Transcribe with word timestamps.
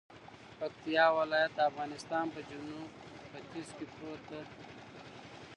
پکتيا 0.59 1.05
ولايت 1.17 1.51
د 1.55 1.59
افغانستان 1.71 2.25
په 2.33 2.39
جنوت 2.49 2.91
ختیځ 3.31 3.67
کی 3.77 3.85
پروت 3.93 4.21
ده 4.31 4.41